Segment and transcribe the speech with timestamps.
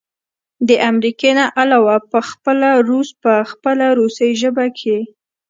[0.67, 4.99] د امريکې نه علاوه پخپله روس په خپله روسۍ ژبه کښې